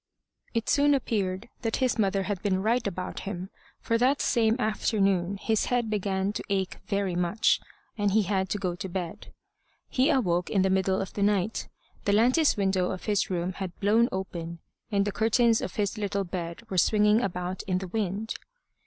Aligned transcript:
It 0.55 0.67
soon 0.67 0.95
appeared 0.95 1.47
that 1.61 1.75
his 1.75 1.99
mother 1.99 2.23
had 2.23 2.41
been 2.41 2.63
right 2.63 2.87
about 2.87 3.19
him, 3.19 3.51
for 3.79 3.99
that 3.99 4.19
same 4.19 4.55
afternoon 4.59 5.37
his 5.37 5.65
head 5.65 5.91
began 5.91 6.33
to 6.33 6.43
ache 6.49 6.77
very 6.87 7.15
much, 7.15 7.59
and 7.99 8.09
he 8.09 8.23
had 8.23 8.49
to 8.49 8.57
go 8.57 8.73
to 8.75 8.89
bed. 8.89 9.31
He 9.89 10.09
awoke 10.09 10.49
in 10.49 10.63
the 10.63 10.71
middle 10.71 10.99
of 10.99 11.13
the 11.13 11.21
night. 11.21 11.67
The 12.05 12.13
lattice 12.13 12.57
window 12.57 12.89
of 12.89 13.03
his 13.03 13.29
room 13.29 13.53
had 13.53 13.79
blown 13.79 14.09
open, 14.11 14.57
and 14.91 15.05
the 15.05 15.11
curtains 15.11 15.61
of 15.61 15.75
his 15.75 15.99
little 15.99 16.23
bed 16.23 16.67
were 16.71 16.79
swinging 16.79 17.21
about 17.21 17.61
in 17.67 17.77
the 17.77 17.87
wind. 17.87 18.33